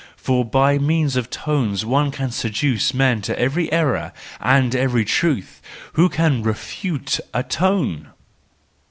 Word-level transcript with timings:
For 0.17 0.43
by 0.43 0.79
means 0.79 1.15
of 1.15 1.29
tones 1.29 1.85
one 1.85 2.09
can 2.09 2.31
seduce 2.31 2.91
men 2.91 3.21
to 3.21 3.37
every 3.37 3.71
error 3.71 4.13
and 4.39 4.73
every 4.75 5.05
truth: 5.05 5.61
who 5.93 6.09
could 6.09 6.43
refute 6.43 7.19
a 7.35 7.43
tone? 7.43 8.07